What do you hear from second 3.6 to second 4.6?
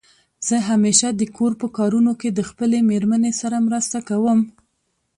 مرسته کوم.